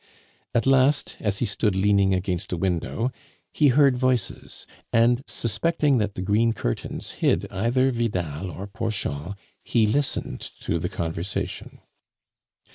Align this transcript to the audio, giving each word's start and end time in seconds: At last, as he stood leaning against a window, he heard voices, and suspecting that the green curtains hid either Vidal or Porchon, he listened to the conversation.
At 0.55 0.65
last, 0.65 1.15
as 1.19 1.37
he 1.37 1.45
stood 1.45 1.75
leaning 1.75 2.11
against 2.15 2.51
a 2.51 2.57
window, 2.57 3.11
he 3.53 3.67
heard 3.67 3.95
voices, 3.95 4.65
and 4.91 5.21
suspecting 5.27 5.99
that 5.99 6.15
the 6.15 6.23
green 6.23 6.53
curtains 6.53 7.11
hid 7.21 7.45
either 7.51 7.91
Vidal 7.91 8.49
or 8.49 8.65
Porchon, 8.65 9.35
he 9.63 9.85
listened 9.85 10.39
to 10.61 10.79
the 10.79 10.89
conversation. 10.89 11.81